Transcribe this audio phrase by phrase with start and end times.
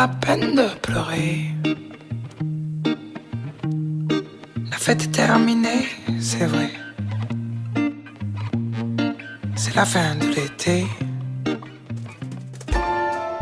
[0.00, 1.50] La peine de pleurer.
[4.70, 5.84] La fête est terminée,
[6.18, 6.70] c'est vrai.
[9.56, 10.86] C'est la fin de l'été.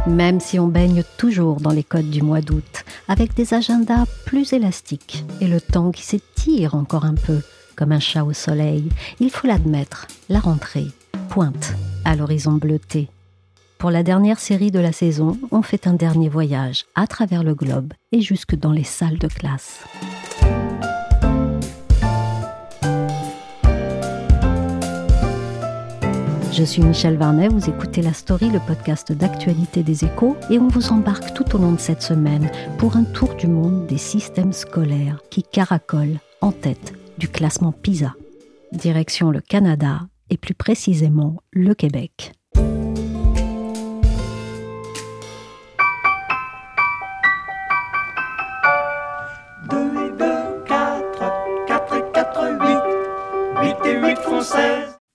[0.09, 4.53] Même si on baigne toujours dans les codes du mois d'août, avec des agendas plus
[4.53, 7.41] élastiques et le temps qui s'étire encore un peu,
[7.77, 8.89] comme un chat au soleil,
[9.21, 10.89] il faut l'admettre, la rentrée
[11.29, 13.11] pointe à l'horizon bleuté.
[13.79, 17.55] Pour la dernière série de la saison, on fait un dernier voyage à travers le
[17.55, 19.85] globe et jusque dans les salles de classe.
[26.53, 30.67] Je suis Michel Varnet, vous écoutez La Story, le podcast d'actualité des échos, et on
[30.67, 34.53] vous embarque tout au long de cette semaine pour un tour du monde des systèmes
[34.53, 38.17] scolaires qui caracolent en tête du classement PISA.
[38.73, 42.33] Direction le Canada et plus précisément le Québec.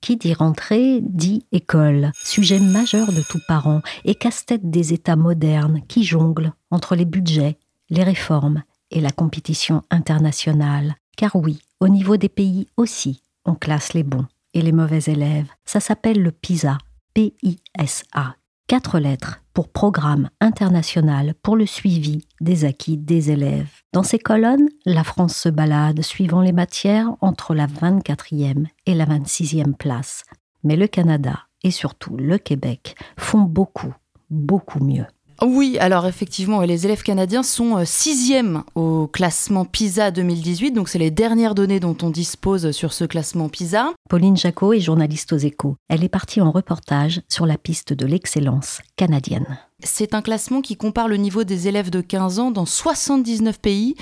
[0.04, 5.82] Qui dit rentrée dit école, sujet majeur de tous parents et casse-tête des États modernes
[5.88, 7.58] qui jonglent entre les budgets,
[7.90, 10.98] les réformes et la compétition internationale.
[11.16, 15.48] Car oui, au niveau des pays aussi, on classe les bons et les mauvais élèves.
[15.64, 16.78] Ça s'appelle le PISA,
[17.14, 18.36] P-I-S-A.
[18.68, 23.82] Quatre lettres pour Programme international pour le suivi des acquis des élèves.
[23.94, 29.06] Dans ces colonnes, la France se balade suivant les matières entre la 24e et la
[29.06, 30.24] 26e place.
[30.64, 33.94] Mais le Canada et surtout le Québec font beaucoup,
[34.30, 35.06] beaucoup mieux.
[35.42, 41.00] Oui, alors effectivement, les élèves canadiens sont euh, sixièmes au classement PISA 2018, donc c'est
[41.00, 43.94] les dernières données dont on dispose sur ce classement PISA.
[44.10, 45.76] Pauline Jacot est journaliste aux échos.
[45.90, 49.58] Elle est partie en reportage sur la piste de l'excellence canadienne.
[49.84, 53.96] C'est un classement qui compare le niveau des élèves de 15 ans dans 79 pays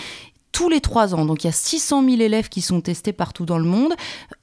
[0.51, 1.25] tous les trois ans.
[1.25, 3.93] Donc il y a 600 000 élèves qui sont testés partout dans le monde,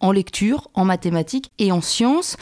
[0.00, 2.36] en lecture, en mathématiques et en sciences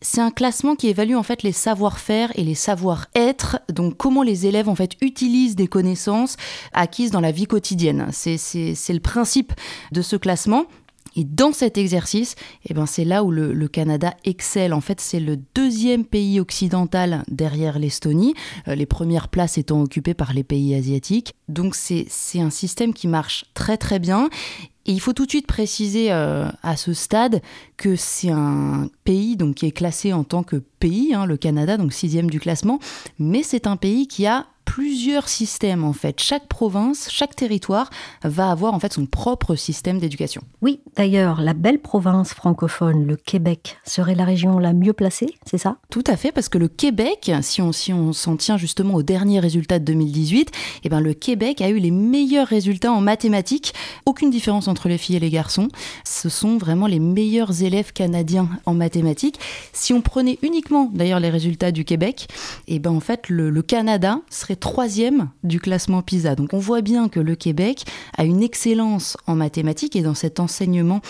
[0.00, 4.46] c'est un classement qui évalue en fait les savoir-faire et les savoir-être, donc comment les
[4.46, 6.36] élèves en fait utilisent des connaissances
[6.72, 8.08] acquises dans la vie quotidienne.
[8.12, 9.52] C'est le principe
[9.92, 10.66] de ce classement.
[11.16, 12.34] Et dans cet exercice,
[12.68, 14.74] eh ben c'est là où le, le, Canada excelle.
[14.74, 18.34] En fait, c'est le deuxième pays occidental derrière l'Estonie,
[18.66, 21.34] euh, les premières places étant occupées par les pays asiatiques.
[21.48, 24.28] Donc c'est un système qui marche très très bien.
[24.86, 27.40] Et il faut tout de suite préciser euh, à ce stade
[27.76, 31.76] que c'est un pays donc, qui est classé en tant que pays, hein, le Canada,
[31.76, 32.78] donc sixième du classement,
[33.18, 36.20] mais c'est un pays qui a plusieurs systèmes en fait.
[36.20, 37.90] Chaque province, chaque territoire
[38.22, 40.42] va avoir en fait son propre système d'éducation.
[40.62, 45.58] Oui, d'ailleurs, la belle province francophone, le Québec, serait la région la mieux placée, c'est
[45.58, 45.76] ça?
[45.90, 49.02] Tout à fait, parce que le Québec, si on si on s'en tient justement aux
[49.02, 50.50] derniers résultats de 2018,
[50.84, 53.74] eh ben le Québec a eu les meilleurs résultats en mathématiques.
[54.06, 55.68] Aucune différence entre les filles et les garçons.
[56.04, 59.38] Ce sont vraiment les meilleurs élèves canadiens en mathématiques.
[59.72, 62.28] Si on prenait uniquement d'ailleurs les résultats du Québec,
[62.68, 66.34] eh ben en fait le, le Canada serait troisième du classement PISA.
[66.34, 67.84] Donc on voit bien que le Québec
[68.16, 71.00] a une excellence en mathématiques et dans cet enseignement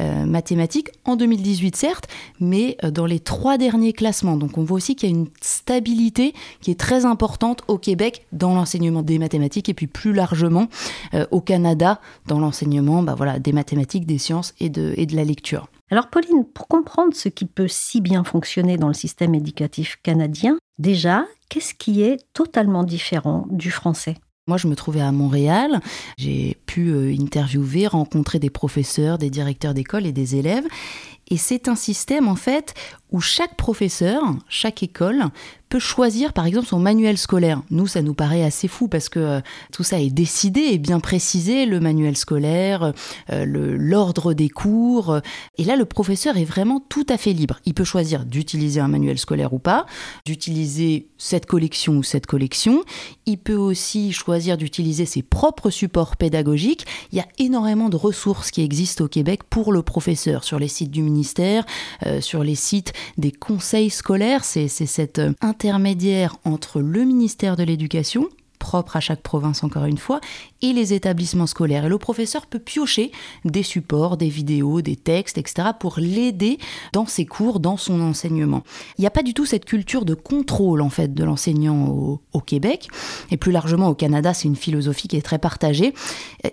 [0.00, 2.08] euh, mathématique en 2018 certes,
[2.40, 4.36] mais euh, dans les trois derniers classements.
[4.36, 8.26] Donc on voit aussi qu'il y a une stabilité qui est très importante au Québec
[8.32, 10.68] dans l'enseignement des mathématiques et puis plus largement
[11.14, 15.68] euh, au Canada dans l'enseignement bah des mathématiques, des sciences et de la lecture.
[15.90, 20.58] Alors Pauline, pour comprendre ce qui peut si bien fonctionner dans le système éducatif canadien,
[20.78, 24.16] déjà, qu'est-ce qui est totalement différent du français?
[24.46, 25.80] Moi, je me trouvais à Montréal.
[26.18, 30.66] J'ai pu euh, interviewer, rencontrer des professeurs, des directeurs d'école et des élèves.
[31.28, 32.74] Et c'est un système, en fait,
[33.14, 35.26] où chaque professeur, chaque école
[35.68, 37.62] peut choisir par exemple son manuel scolaire.
[37.70, 39.40] Nous, ça nous paraît assez fou parce que euh,
[39.72, 42.92] tout ça est décidé et bien précisé, le manuel scolaire,
[43.30, 43.44] euh,
[43.78, 45.20] l'ordre des cours.
[45.58, 47.60] Et là, le professeur est vraiment tout à fait libre.
[47.64, 49.86] Il peut choisir d'utiliser un manuel scolaire ou pas,
[50.26, 52.82] d'utiliser cette collection ou cette collection.
[53.26, 56.84] Il peut aussi choisir d'utiliser ses propres supports pédagogiques.
[57.12, 60.68] Il y a énormément de ressources qui existent au Québec pour le professeur sur les
[60.68, 61.13] sites du ministère
[62.06, 64.44] euh, sur les sites des conseils scolaires.
[64.44, 68.28] C'est cet euh, intermédiaire entre le ministère de l'Éducation,
[68.64, 70.22] propre à chaque province encore une fois,
[70.62, 71.84] et les établissements scolaires.
[71.84, 73.12] Et le professeur peut piocher
[73.44, 75.68] des supports, des vidéos, des textes, etc.
[75.78, 76.56] pour l'aider
[76.94, 78.62] dans ses cours, dans son enseignement.
[78.96, 82.40] Il n'y a pas du tout cette culture de contrôle en fait de l'enseignant au,
[82.46, 82.88] Québec
[83.30, 85.94] et plus largement au Canada, c'est une philosophie qui est très partagée.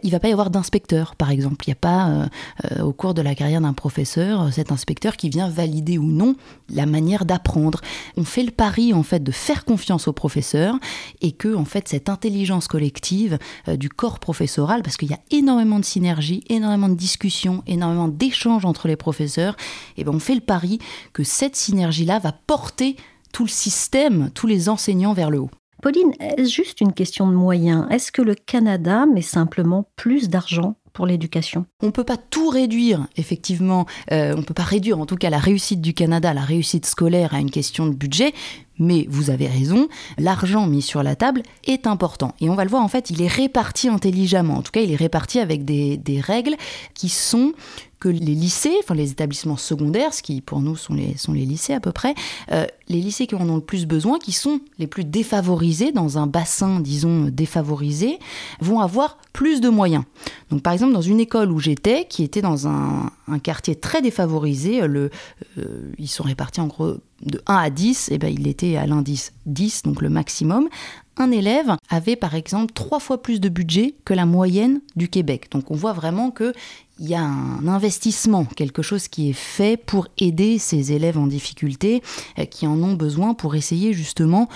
[0.03, 1.65] Il ne va pas y avoir d'inspecteur, par exemple.
[1.67, 2.25] Il n'y a pas euh,
[2.71, 6.35] euh, au cours de la carrière d'un professeur cet inspecteur qui vient valider ou non
[6.69, 7.81] la manière d'apprendre.
[8.15, 10.75] On fait le pari en fait de faire confiance au professeur
[11.21, 13.37] et que en fait cette intelligence collective
[13.67, 18.07] euh, du corps professoral, parce qu'il y a énormément de synergie, énormément de discussions, énormément
[18.07, 19.55] d'échanges entre les professeurs,
[19.97, 20.79] et ben on fait le pari
[21.13, 22.95] que cette synergie-là va porter
[23.31, 25.51] tout le système, tous les enseignants vers le haut.
[25.81, 27.87] Pauline, est-ce juste une question de moyens?
[27.89, 31.65] Est-ce que le Canada met simplement plus d'argent pour l'éducation?
[31.81, 33.87] On ne peut pas tout réduire, effectivement.
[34.11, 36.85] Euh, on ne peut pas réduire, en tout cas, la réussite du Canada, la réussite
[36.85, 38.33] scolaire à une question de budget.
[38.77, 39.87] Mais vous avez raison,
[40.19, 42.35] l'argent mis sur la table est important.
[42.41, 44.57] Et on va le voir, en fait, il est réparti intelligemment.
[44.57, 46.55] En tout cas, il est réparti avec des, des règles
[46.93, 47.53] qui sont
[48.01, 51.15] que les lycées, enfin les établissements secondaires, ce qui pour nous sont les,
[51.45, 52.15] lycées à peu près,
[52.51, 56.17] euh, les lycées qui en ont le plus besoin, qui sont les plus défavorisés dans
[56.17, 58.17] un bassin, disons, défavorisé,
[58.59, 60.03] vont avoir plus de moyens.
[60.49, 64.87] Donc par exemple, dans une école où j'étais, qui était dans un, quartier très défavorisé,
[64.87, 65.09] le,
[65.57, 68.85] euh, ils sont répartis en gros de 1 à 10, et ben il était à
[68.87, 70.69] l'indice 10, donc le maximum
[71.17, 75.47] un élève avait par exemple trois fois plus de budget que la moyenne du Québec.
[75.51, 76.53] Donc on voit vraiment que
[76.99, 81.25] il y a un investissement, quelque chose qui est fait pour aider ces élèves en
[81.25, 82.03] difficulté,
[82.37, 84.49] euh, qui en ont besoin pour essayer justement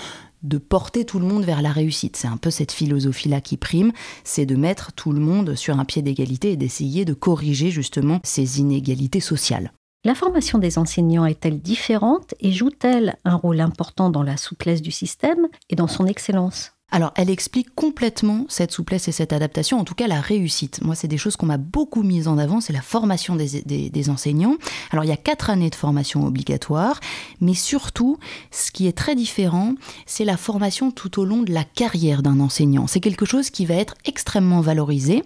[0.46, 2.16] de porter tout le monde vers la réussite.
[2.16, 3.92] C'est un peu cette philosophie-là qui prime,
[4.24, 8.20] c'est de mettre tout le monde sur un pied d'égalité et d'essayer de corriger justement
[8.24, 9.72] ces inégalités sociales.
[10.04, 14.92] La formation des enseignants est-elle différente et joue-t-elle un rôle important dans la souplesse du
[14.92, 16.75] système et dans son excellence?
[16.92, 20.82] Alors, elle explique complètement cette souplesse et cette adaptation, en tout cas la réussite.
[20.82, 24.54] Moi, c'est des choses qu'on m'a beaucoup mises en avant, c'est la formation des, enseignants.
[24.92, 27.00] Alors, il y a quatre années de formation obligatoire,
[27.40, 28.18] mais surtout,
[28.52, 29.74] ce qui est très différent,
[30.06, 32.86] c'est la formation tout au long de la carrière d'un enseignant.
[32.86, 35.24] C'est quelque chose qui va être extrêmement valorisé.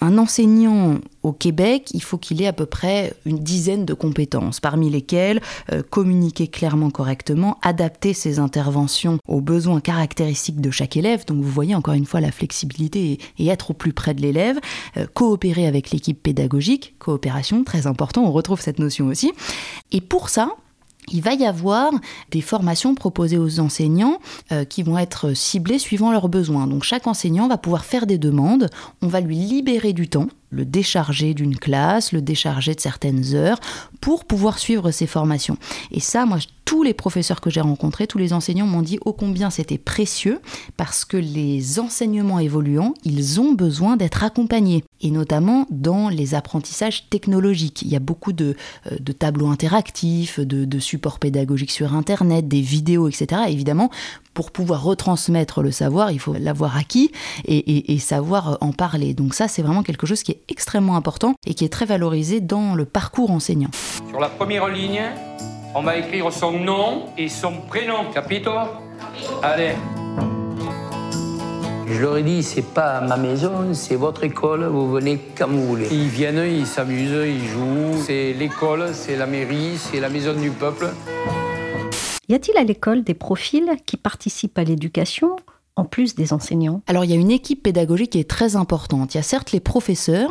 [0.00, 4.60] Un enseignant au Québec, il faut qu'il ait à peu près une dizaine de compétences,
[4.60, 5.40] parmi lesquelles
[5.72, 11.50] euh, communiquer clairement correctement, adapter ses interventions aux besoins caractéristiques de chaque élève, donc vous
[11.50, 14.58] voyez encore une fois la flexibilité et, être au plus près de l'élève,
[14.96, 19.32] euh, coopérer avec l'équipe pédagogique, coopération, très important, on retrouve cette notion aussi.
[19.90, 20.48] Et pour ça,
[21.10, 21.92] il va y avoir
[22.30, 24.18] des formations proposées aux enseignants
[24.52, 26.66] euh, qui vont être ciblées suivant leurs besoins.
[26.66, 28.70] Donc chaque enseignant va pouvoir faire des demandes,
[29.02, 33.58] on va lui libérer du temps le décharger d'une classe, le décharger de certaines heures
[34.00, 35.56] pour pouvoir suivre ces formations.
[35.90, 39.12] Et ça, moi, tous les professeurs que j'ai rencontrés, tous les enseignants m'ont dit ô
[39.12, 40.40] combien c'était précieux
[40.76, 47.10] parce que les enseignements évoluants, ils ont besoin d'être accompagnés et notamment dans les apprentissages
[47.10, 47.82] technologiques.
[47.82, 48.56] Il y a beaucoup de,
[48.90, 53.42] euh, tableaux interactifs, de, supports pédagogiques sur Internet, des vidéos, etc.
[53.48, 53.90] évidemment,
[54.34, 57.12] pour pouvoir retransmettre le savoir, il faut l'avoir acquis
[57.44, 59.12] et, savoir en parler.
[59.14, 62.40] Donc ça, c'est vraiment quelque chose qui est extrêmement important et qui est très valorisé
[62.40, 63.70] dans le parcours enseignant.
[64.08, 65.02] Sur la première ligne,
[65.74, 68.10] on va écrire son nom et son prénom.
[68.12, 68.50] Capito?
[69.42, 69.72] Allez.
[71.86, 75.66] Je leur ai dit, c'est pas ma maison, c'est votre école, vous venez quand vous
[75.66, 75.88] voulez.
[75.90, 78.02] Ils viennent, ils s'amusent, ils jouent.
[78.02, 80.88] C'est l'école, c'est la mairie, c'est la maison du peuple.
[82.28, 85.36] Y a-t-il à l'école des profils qui participent à l'éducation
[85.76, 86.82] en plus des enseignants.
[86.86, 89.14] Alors il y a une équipe pédagogique qui est très importante.
[89.14, 90.30] Il y a certes les professeurs,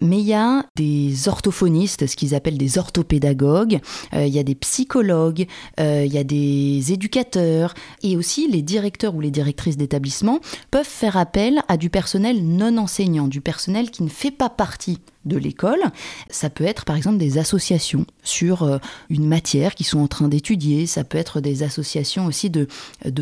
[0.00, 3.80] mais il y a des orthophonistes, ce qu'ils appellent des orthopédagogues,
[4.14, 5.46] euh, il y a des psychologues,
[5.78, 10.84] euh, il y a des éducateurs, et aussi les directeurs ou les directrices d'établissement peuvent
[10.84, 15.36] faire appel à du personnel non enseignant, du personnel qui ne fait pas partie de
[15.36, 15.80] l'école.
[16.30, 18.78] Ça peut être par exemple des associations sur euh,
[19.10, 20.86] une matière qu'ils sont en train d'étudier.
[20.86, 22.66] Ça peut être des associations aussi de,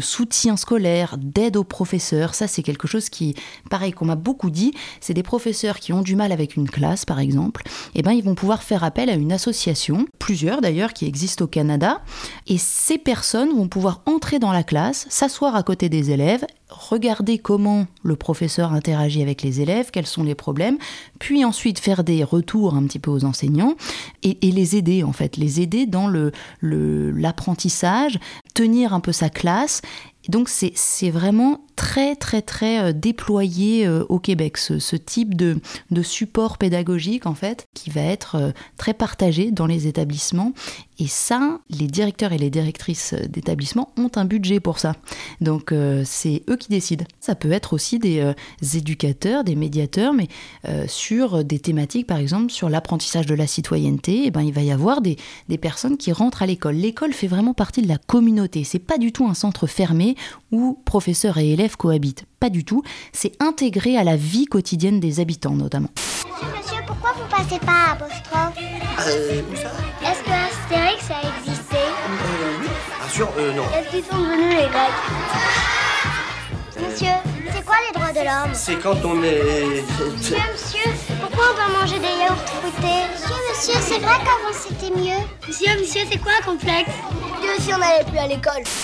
[0.00, 2.34] soutien scolaire, d'aide aux professeurs.
[2.34, 3.34] Ça, c'est quelque chose qui,
[3.70, 4.72] pareil, qu'on m'a beaucoup dit.
[5.00, 7.62] C'est des professeurs qui ont du mal avec une classe, par exemple.
[7.94, 11.44] Et eh ben, ils vont pouvoir faire appel à une association, plusieurs d'ailleurs, qui existent
[11.44, 12.02] au Canada.
[12.46, 17.38] Et ces personnes vont pouvoir entrer dans la classe, s'asseoir à côté des élèves, regarder
[17.38, 20.78] comment le professeur interagit avec les élèves, quels sont les problèmes,
[21.18, 23.74] puis ensuite faire des retours un petit peu aux enseignants
[24.22, 26.08] et, les aider en fait, les aider dans
[26.60, 28.20] l'apprentissage, le,
[28.54, 29.82] tenir un peu sa classe
[30.28, 35.60] Donc c'est vraiment très très très euh, déployé euh, au Québec, ce, type de,
[35.90, 40.52] de, support pédagogique en fait, qui va être euh, très partagé dans les établissements.
[40.98, 44.94] Et ça, les directeurs et les directrices d'établissements ont un budget pour ça.
[45.40, 45.72] Donc
[46.04, 47.04] c'est eux qui décident.
[47.20, 48.34] Ça peut être aussi des
[48.74, 50.28] éducateurs, des médiateurs, mais
[50.88, 54.62] sur des thématiques, par exemple sur l'apprentissage de la citoyenneté, et eh ben, il va
[54.62, 55.16] y avoir des,
[55.48, 56.74] des personnes qui rentrent à l'école.
[56.74, 58.64] L'école fait vraiment partie de la communauté.
[58.64, 60.16] C'est pas du tout un centre fermé
[60.50, 62.24] où professeurs et élèves cohabitent.
[62.40, 65.88] Pas du tout, c'est intégré à la vie quotidienne des habitants notamment.
[65.96, 68.54] Monsieur, monsieur, pourquoi vous passez pas à apostrophe
[69.08, 69.70] Euh, où ça?
[70.08, 71.76] Est-ce que Astérix a existé?
[71.76, 72.66] Euh, oui.
[73.00, 73.64] Bien sûr, euh, non.
[73.76, 74.98] Est-ce qu'ils sont devenus les Grecs?
[76.80, 77.16] Monsieur,
[77.52, 78.54] c'est quoi les droits de l'homme?
[78.54, 79.82] C'est quand on est...
[80.12, 83.02] Monsieur, monsieur, pourquoi on doit manger des yaourts fruités?
[83.12, 85.22] Monsieur, monsieur, c'est vrai qu'avant c'était mieux.
[85.48, 86.90] Monsieur, monsieur, c'est quoi un complexe?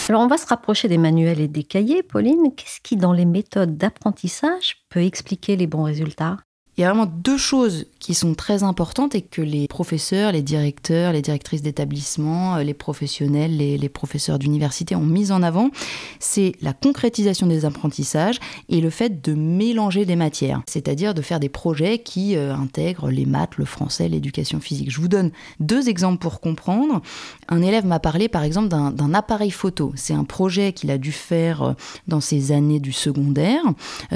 [0.08, 2.02] Alors on va se rapprocher des manuels et des cahiers.
[2.02, 6.38] Pauline, qu'est-ce qui dans les méthodes d'apprentissage peut expliquer les bons résultats?
[6.76, 10.42] Il y a vraiment deux choses qui sont très importantes et que les professeurs, les
[10.42, 15.70] directeurs, les directrices d'établissement, euh, les professionnels, les, professeurs d'université ont mis en avant.
[16.18, 21.38] C'est la concrétisation des apprentissages et le fait de mélanger des matières, c'est-à-dire de faire
[21.38, 24.90] des projets qui euh, intègrent les maths, le français, l'éducation physique.
[24.90, 27.02] Je vous donne deux exemples pour comprendre.
[27.48, 29.92] Un élève m'a parlé par exemple d'un appareil photo.
[29.94, 31.72] C'est un projet qu'il a dû faire euh,
[32.08, 33.62] dans ses années du secondaire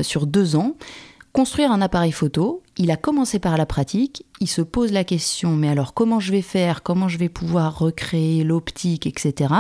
[0.03, 0.75] sur deux ans
[1.39, 5.53] construire un appareil photo, il a commencé par la pratique, il se pose la question,
[5.53, 9.55] mais alors comment je vais faire, comment je vais pouvoir recréer l'optique, etc.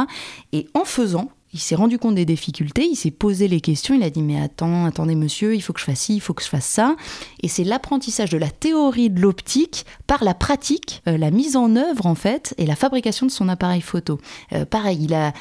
[0.51, 4.03] Et en faisant, il s'est rendu compte des difficultés, il s'est posé les questions, il
[4.03, 6.43] a dit mais attends, attendez monsieur, il faut que je fasse ci, il faut que
[6.43, 6.97] je fasse ça.
[7.43, 11.75] Et c'est l'apprentissage de la théorie de l'optique par la pratique, euh, la mise en
[11.77, 14.19] œuvre en fait, et la fabrication de son appareil photo.
[14.53, 15.33] Euh, pareil, il a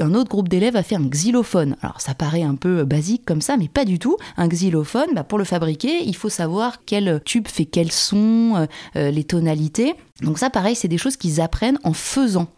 [0.00, 1.76] un autre groupe d'élèves a fait un xylophone.
[1.82, 4.16] Alors ça paraît un peu basique comme ça, mais pas du tout.
[4.36, 9.10] Un xylophone, bah, pour le fabriquer, il faut savoir quel tube fait quel son, euh,
[9.10, 9.94] les tonalités.
[10.22, 12.48] Donc ça, pareil, c'est des choses qu'ils apprennent en faisant.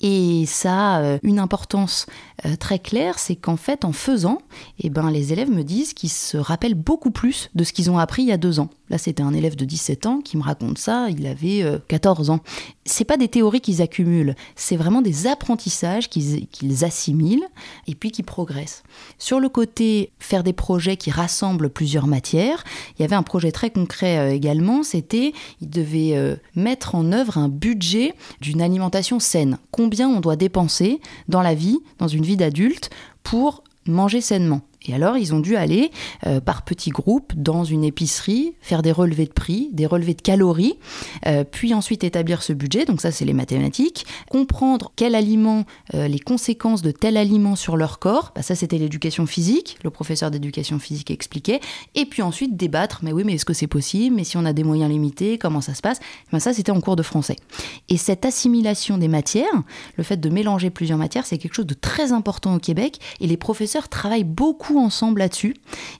[0.00, 2.06] Et ça a euh, une importance
[2.46, 4.38] euh, très claire, c'est qu'en fait, en faisant,
[4.80, 7.98] eh ben, les élèves me disent qu'ils se rappellent beaucoup plus de ce qu'ils ont
[7.98, 8.70] appris il y a deux ans.
[8.90, 12.32] Là, c'était un élève de 17 ans qui me raconte ça, il avait 14 euh,
[12.34, 12.40] ans.
[12.84, 17.46] C'est pas des théories qu'ils accumulent, c'est vraiment des apprentissages qu'ils assimilent
[17.86, 18.82] et puis qui progressent.
[19.18, 22.62] Sur le côté faire des projets qui rassemblent plusieurs matières,
[22.98, 27.48] il y avait un projet très concret également, c'était ils devaient mettre en œuvre un
[27.48, 32.90] budget d'une alimentation saine combien on doit dépenser dans la vie, dans une vie d'adulte,
[33.22, 34.62] pour manger sainement.
[34.86, 35.90] Et alors, ils ont dû aller
[36.26, 40.20] euh, par petits groupes dans une épicerie, faire des relevés de prix, des relevés de
[40.20, 40.74] calories,
[41.26, 45.64] euh, puis ensuite établir ce budget, donc ça c'est les mathématiques, comprendre quel aliment,
[45.94, 49.90] euh, les conséquences de tel aliment sur leur corps, bah, ça c'était l'éducation physique, le
[49.90, 51.60] professeur d'éducation physique expliquait,
[51.94, 54.52] et puis ensuite débattre, mais oui, mais est-ce que c'est possible, mais si on a
[54.52, 56.00] des moyens limités, comment ça se passe?
[56.30, 57.36] Bah, Ça c'était en cours de français.
[57.88, 59.62] Et cette assimilation des matières,
[59.96, 63.26] le fait de mélanger plusieurs matières, c'est quelque chose de très important au Québec, et
[63.26, 65.54] les professeurs travaillent beaucoup ensemble là-dessus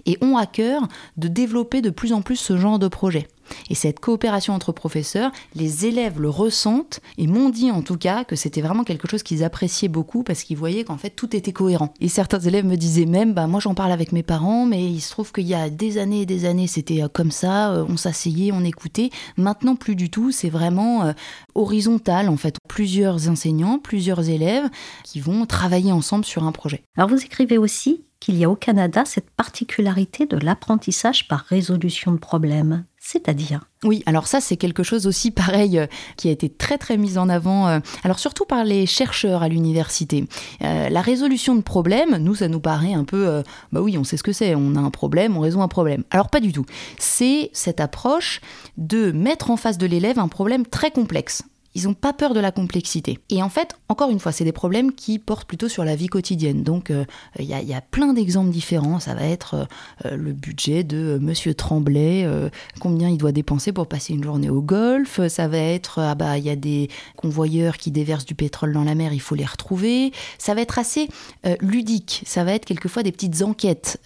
[0.06, 3.28] et ont à cœur de développer de plus en plus ce genre de projet.
[3.70, 8.24] Et cette coopération entre professeurs, les élèves le ressentent et m'ont dit en tout cas
[8.24, 11.52] que c'était vraiment quelque chose qu'ils appréciaient beaucoup parce qu'ils voyaient qu'en fait tout était
[11.52, 11.92] cohérent.
[12.00, 15.00] Et certains élèves me disaient même, bah moi j'en parle avec mes parents, mais il
[15.00, 17.84] se trouve qu'il y a des années et des années c'était euh, comme ça, euh,
[17.88, 19.10] on s'asseyait, on écoutait.
[19.36, 21.12] Maintenant plus du tout, c'est vraiment euh,
[21.54, 22.56] horizontal en fait.
[22.68, 24.68] Plusieurs enseignants, plusieurs élèves
[25.04, 26.84] qui vont travailler ensemble sur un projet.
[26.96, 32.10] Alors vous écrivez aussi qu'il y a au Canada cette particularité de l'apprentissage par résolution
[32.10, 32.86] de problèmes.
[32.98, 36.96] C'est-à-dire Oui, alors ça c'est quelque chose aussi pareil euh, qui a été très très
[36.96, 40.26] mis en avant, euh, alors surtout par les chercheurs à l'université.
[40.62, 44.16] Euh, la résolution de problèmes, nous ça nous paraît un peu, bah oui on sait
[44.16, 46.02] ce que c'est, on a un problème, on résout un problème.
[46.10, 46.64] Alors pas du tout.
[46.98, 48.40] C'est cette approche
[48.78, 51.42] de mettre en face de l'élève un problème très complexe
[51.74, 53.18] ils n'ont pas peur de la complexité.
[53.30, 56.06] Et en fait, encore une fois, c'est des problèmes qui portent plutôt sur la vie
[56.06, 56.62] quotidienne.
[56.62, 57.04] Donc, euh,
[57.38, 59.00] il y, a plein d'exemples différents.
[59.00, 59.64] Ça va être euh,
[60.06, 62.28] euh, le budget de Monsieur Tremblay,
[62.80, 65.26] combien il doit dépenser pour passer une journée au golf.
[65.28, 68.84] Ça va être, ah bah, il y a des convoyeurs qui déversent du pétrole dans
[68.84, 70.12] la mer, il faut les retrouver.
[70.38, 71.08] Ça va être assez
[71.60, 72.22] ludique.
[72.26, 74.00] Ça va être quelquefois des petites enquêtes.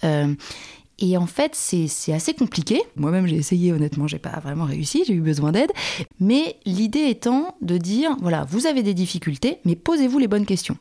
[0.99, 2.81] Et en fait, c'est assez compliqué.
[2.95, 5.71] Moi-même, j'ai essayé, honnêtement, j'ai pas vraiment réussi, j'ai eu besoin d'aide.
[6.19, 10.77] Mais l'idée étant de dire, voilà, vous avez des difficultés, mais posez-vous les bonnes questions.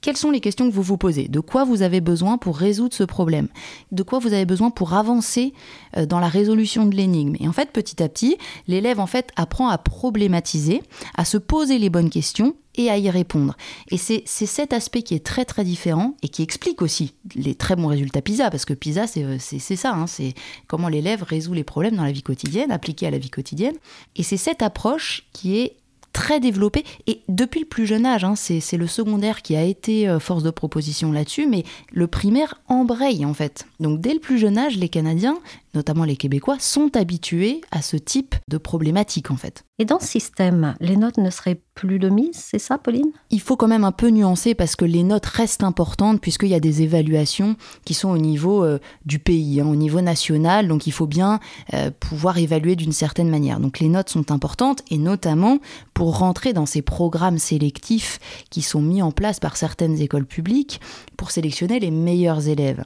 [0.00, 1.28] Quelles sont les questions que vous vous posez?
[1.28, 3.48] De quoi vous avez besoin pour résoudre ce problème?
[3.90, 5.52] De quoi vous avez besoin pour avancer
[5.96, 7.34] euh, dans la résolution de l'énigme?
[7.40, 10.82] Et en fait, petit à petit, l'élève en fait apprend à problématiser,
[11.16, 13.56] à se poser les bonnes questions et à y répondre.
[13.90, 17.76] Et c'est cet aspect qui est très très différent et qui explique aussi les très
[17.76, 20.32] bons résultats PISA, parce que PISA, c'est ça, hein, c'est
[20.66, 23.74] comment l'élève résout les problèmes dans la vie quotidienne, appliqués à la vie quotidienne.
[24.16, 25.76] Et c'est cette approche qui est
[26.12, 30.08] très développée et depuis le plus jeune âge, hein, c'est le secondaire qui a été
[30.08, 33.66] euh, force de proposition là-dessus, mais le primaire embraye en fait.
[33.78, 35.38] Donc dès le plus jeune âge, les Canadiens
[35.74, 39.64] notamment les Québécois, sont habitués à ce type de problématique en fait.
[39.80, 43.12] Et dans ce système, les notes ne seraient plus de mise, c'est ça Pauline?
[43.30, 46.54] Il faut quand même un peu nuancer parce que les notes restent importantes puisqu'il y
[46.54, 50.88] a des évaluations qui sont au niveau euh, du pays, hein, au niveau national, donc
[50.88, 51.38] il faut bien
[51.74, 53.60] euh, pouvoir évaluer d'une certaine manière.
[53.60, 55.58] Donc les notes sont importantes et notamment
[55.94, 58.18] pour rentrer dans ces programmes sélectifs
[58.50, 60.80] qui sont mis en place par certaines écoles publiques
[61.16, 62.84] pour sélectionner les meilleurs élèves.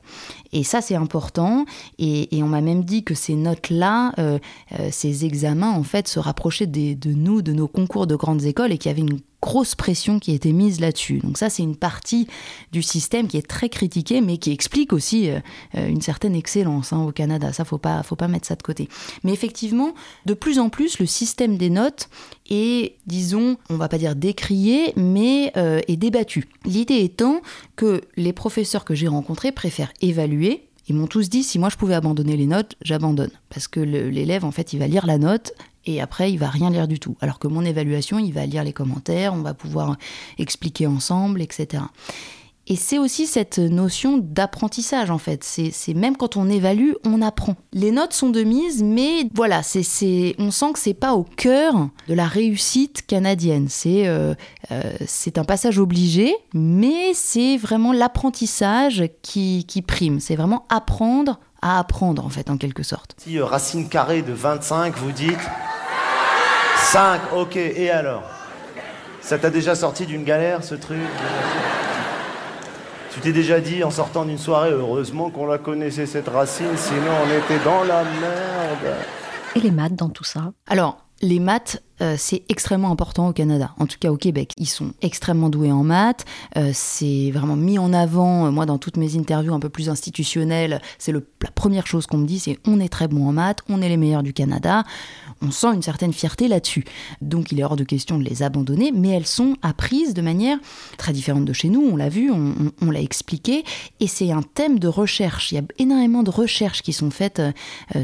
[0.52, 1.64] Et ça c'est important.
[1.99, 4.38] Et, on m'a même dit que ces notes-là, euh,
[4.78, 8.73] euh, ces examens, en fait, se rapprochaient de nous, de nos concours de grandes écoles,
[8.73, 11.19] et qu'il y avait une grosse pression qui était mise là-dessus.
[11.19, 12.29] Donc ça, c'est une partie
[12.73, 15.41] du système qui est très critiquée, mais qui explique aussi euh,
[15.75, 17.53] une certaine excellence hein, au Canada.
[17.53, 18.89] Ça, faut pas, faut pas mettre ça de côté.
[19.25, 19.93] Mais effectivement,
[20.25, 22.09] de plus en plus, le système des notes
[22.49, 26.49] est, disons, on va pas dire décrié, mais est débattu.
[26.65, 27.43] L'idée étant
[27.77, 31.77] que les professeurs que j'ai rencontrés préfèrent évaluer ils m'ont tous dit si moi je
[31.77, 33.31] pouvais abandonner les notes, j'abandonne.
[33.51, 35.53] Parce que l'élève, en fait, il va lire la note
[35.87, 37.17] et après, il va rien lire du tout.
[37.21, 39.97] Alors que mon évaluation, il va lire les commentaires, on va pouvoir
[40.39, 41.83] expliquer ensemble, etc.
[42.69, 45.43] Et c'est aussi cette notion d'apprentissage en fait.
[45.43, 47.57] C'est même quand on évalue, on apprend.
[47.73, 49.62] Les notes sont de mise, mais voilà,
[50.39, 53.67] on sent que c'est pas au cœur de la réussite canadienne.
[53.69, 54.35] C'est euh,
[54.71, 54.93] euh,
[55.37, 60.21] un passage obligé, mais c'est vraiment l'apprentissage qui, qui prime.
[60.21, 63.17] C'est vraiment apprendre à apprendre en fait en quelque sorte.
[63.19, 65.51] Si euh, racine carrée de 25, vous dites
[66.93, 68.23] 5, ok, et alors?
[69.23, 71.01] Ça t'a déjà sorti d'une galère ce truc?
[73.15, 77.13] Tu t'es déjà dit en sortant d'une soirée, heureusement qu'on la connaissait cette racine, sinon
[77.25, 78.95] on était dans la merde.
[79.55, 80.53] Et les maths dans tout ça?
[80.67, 84.52] Alors, les maths, euh, c'est extrêmement important au Canada, en tout cas au Québec.
[84.59, 86.25] Ils sont extrêmement doués en maths,
[86.56, 89.88] euh, c'est vraiment mis en avant, euh, moi dans toutes mes interviews un peu plus
[89.88, 91.21] institutionnelles, c'est la
[91.54, 93.97] première chose qu'on me dit, c'est on est très bon en maths, on est les
[93.97, 94.84] meilleurs du Canada
[95.43, 96.84] on sent une certaine fierté là-dessus.
[97.21, 100.58] Donc il est hors de question de les abandonner, mais elles sont apprises de manière
[100.97, 103.65] très différente de chez nous, on l'a vu, on, l'a expliqué,
[104.00, 105.52] et c'est un thème de recherche.
[105.52, 107.43] Il y a énormément de recherches qui sont faites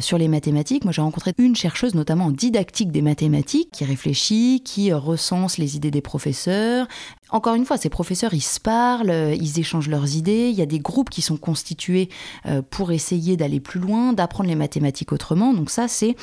[0.01, 0.85] sur les mathématiques.
[0.85, 5.77] Moi j'ai rencontré une chercheuse notamment en didactique des mathématiques qui réfléchit, qui recense les
[5.77, 6.87] idées des professeurs.
[7.31, 10.63] Encore une fois, ces professeurs, ils se parlent, euh, ils échangent leurs idées, il y
[10.63, 12.09] a des groupes qui sont constitués
[12.47, 15.53] euh, pour essayer d'aller plus loin, d'apprendre les mathématiques autrement.
[15.53, 16.17] Donc ça, c'est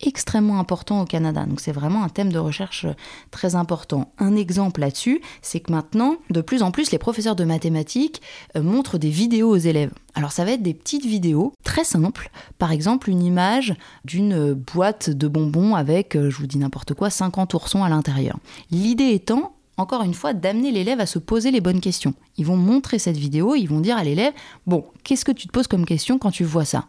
[0.00, 1.44] extrêmement important au Canada.
[1.46, 2.94] Donc c'est vraiment un thème de recherche euh,
[3.30, 4.12] très important.
[4.18, 8.20] Un exemple là-dessus, c'est que maintenant, de plus en plus, les professeurs de mathématiques
[8.56, 9.92] euh, montrent des vidéos aux élèves.
[10.14, 12.30] Alors ça va être des petites vidéos très simples.
[12.58, 17.10] Par exemple, une image d'une euh, boîte de bonbons avec, je vous dis n'importe quoi,
[17.10, 18.38] 50 oursons à l'intérieur.
[18.70, 22.14] L'idée étant encore une fois, d'amener l'élève à se poser les bonnes questions.
[22.38, 24.32] Ils vont montrer cette vidéo, ils vont dire à l'élève,
[24.66, 26.86] bon, qu'est-ce que tu te poses comme question quand tu vois ça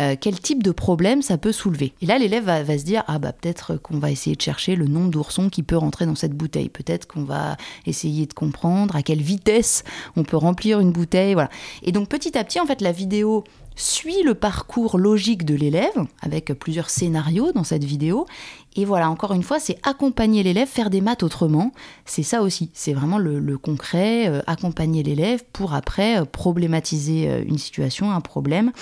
[0.00, 1.94] euh, Quel type de problème ça peut soulever?
[2.02, 4.86] Et là, l'élève va, se dire, ah bah peut-être qu'on va essayer de chercher le
[4.86, 6.68] nombre d'oursons qui peut rentrer dans cette bouteille.
[6.68, 9.84] Peut-être qu'on va essayer de comprendre à quelle vitesse
[10.16, 11.34] on peut remplir une bouteille.
[11.34, 11.50] Voilà.
[11.82, 13.44] Et donc petit à petit, en fait, la vidéo
[13.76, 18.26] suit le parcours logique de l'élève, avec plusieurs scénarios dans cette vidéo.
[18.76, 21.72] Et voilà, encore une fois, c'est accompagner l'élève, faire des maths autrement.
[22.04, 27.42] C'est ça aussi, c'est vraiment le, concret, euh, accompagner l'élève pour après euh, problématiser euh,
[27.46, 28.72] une situation, un problème,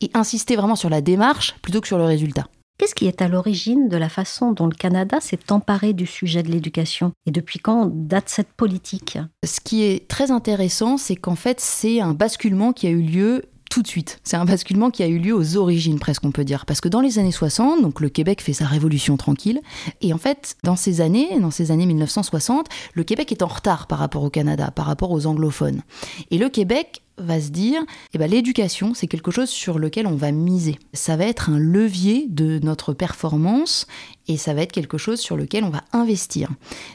[0.00, 2.46] et insister vraiment sur la démarche plutôt que sur le résultat.
[2.78, 6.42] Qu'est-ce qui est à l'origine de la façon dont le Canada s'est emparé du sujet
[6.42, 9.18] de l'éducation Et depuis quand date cette politique?
[9.44, 13.42] Ce qui est très intéressant, c'est qu'en fait, c'est un basculement qui a eu lieu
[13.74, 14.20] tout de suite.
[14.22, 16.64] C'est un basculement qui a eu lieu aux origines, presque on peut dire.
[16.64, 19.60] Parce que dans les années 60, donc le Québec fait sa révolution tranquille.
[20.00, 23.88] Et en fait, dans ces années, dans ces années 1960, le Québec est en retard
[23.88, 25.82] par rapport au Canada, par rapport aux anglophones.
[26.30, 27.82] Et le Québec va se dire,
[28.12, 30.78] eh ben, l'éducation, c'est quelque chose sur lequel on va miser.
[30.92, 33.86] Ça va être un levier de notre performance
[34.28, 36.50] et ça va être quelque chose sur lequel on va investir.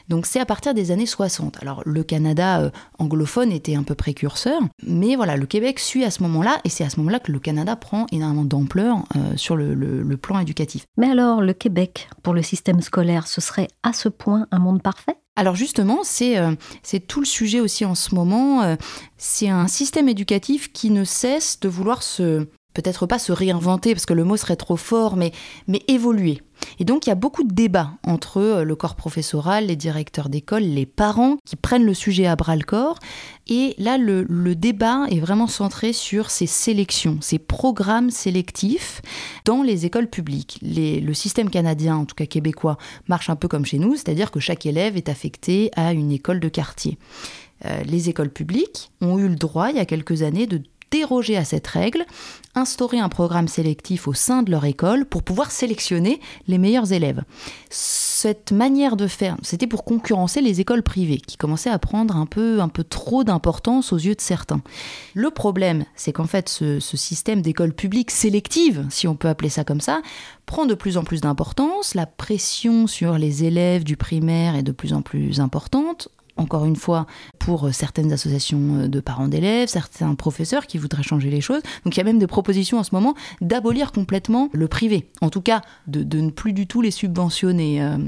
[0.08, 1.58] Donc c'est à partir des années 60.
[1.62, 6.10] Alors le Canada euh, anglophone était un peu précurseur, mais voilà, le Québec suit à
[6.10, 9.56] ce moment-là et c'est à ce moment-là que le Canada prend énormément d'ampleur euh, sur
[9.56, 10.84] le, le plan éducatif.
[10.96, 14.82] Mais alors le Québec, pour le système scolaire, ce serait à ce point un monde
[14.82, 15.16] parfait?
[15.36, 18.62] Alors justement, euh, c'est tout le sujet aussi en ce moment.
[18.62, 18.76] Euh,
[19.16, 24.06] c'est un système éducatif qui ne cesse de vouloir se peut-être pas se réinventer parce
[24.06, 25.32] que le mot serait trop fort, mais,
[25.66, 26.40] mais évoluer.
[26.78, 30.28] Et donc il y a beaucoup de débats entre euh, le corps professoral, les directeurs
[30.28, 32.98] d'école, les parents qui prennent le sujet à bras le corps.
[33.48, 39.02] Et là, le, débat est vraiment centré sur ces sélections, ces programmes sélectifs
[39.44, 40.60] dans les écoles publiques.
[40.62, 42.78] le système canadien, en tout cas québécois,
[43.08, 46.38] marche un peu comme chez nous, c'est-à-dire que chaque élève est affecté à une école
[46.38, 46.98] de quartier.
[47.64, 51.36] Euh, les écoles publiques ont eu le droit, il y a quelques années, de déroger
[51.36, 52.04] à cette règle,
[52.54, 57.22] instaurer un programme sélectif au sein de leur école pour pouvoir sélectionner les meilleurs élèves.
[57.70, 62.26] Cette manière de faire, c'était pour concurrencer les écoles privées qui commençaient à prendre un
[62.26, 64.62] peu, un peu trop d'importance aux yeux de certains.
[65.14, 69.48] Le problème, c'est qu'en fait, ce, ce système d'école publique sélective, si on peut appeler
[69.48, 70.02] ça comme ça,
[70.44, 71.94] prend de plus en plus d'importance.
[71.94, 76.08] La pression sur les élèves du primaire est de plus en plus importante
[76.40, 77.06] encore une fois,
[77.38, 81.62] pour certaines associations de parents d'élèves, certains professeurs qui voudraient changer les choses.
[81.84, 85.30] Donc il y a même des propositions en ce moment d'abolir complètement le privé, en
[85.30, 87.98] tout cas de, ne plus du tout les subventionner euh,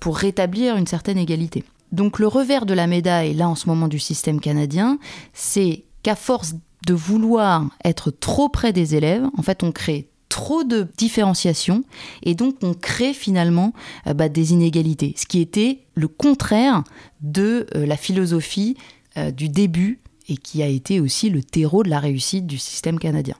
[0.00, 1.64] pour rétablir une certaine égalité.
[1.92, 4.98] Donc le revers de la médaille, là en ce moment du système canadien,
[5.32, 6.54] c'est qu'à force
[6.86, 11.82] de vouloir être trop près des élèves, en fait on crée trop de différenciation
[12.22, 13.72] et donc on crée finalement
[14.06, 16.84] euh, bah, des inégalités, ce qui était le contraire
[17.22, 18.76] de euh, la philosophie
[19.16, 22.98] euh, du début et qui a été aussi le terreau de la réussite du système
[22.98, 23.36] canadien.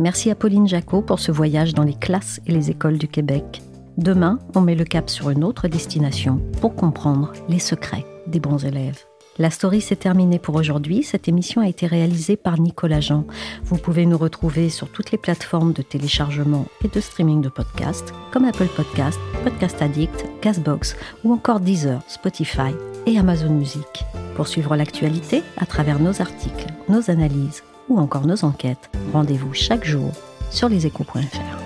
[0.00, 3.62] Merci à Pauline Jacot pour ce voyage dans les classes et les écoles du Québec.
[3.96, 8.64] Demain, on met le cap sur une autre destination pour comprendre les secrets des bons
[8.64, 9.04] élèves.
[9.38, 11.02] La story s'est terminée pour aujourd'hui.
[11.02, 13.26] Cette émission a été réalisée par Nicolas Jean.
[13.64, 18.14] Vous pouvez nous retrouver sur toutes les plateformes de téléchargement et de streaming de podcasts
[18.32, 22.72] comme Apple Podcast, Podcast Addict, Castbox ou encore Deezer, Spotify
[23.06, 24.04] et Amazon Music.
[24.36, 29.84] Pour suivre l'actualité à travers nos articles, nos analyses ou encore nos enquêtes, rendez-vous chaque
[29.84, 30.12] jour
[30.50, 31.65] sur leséchos.fr.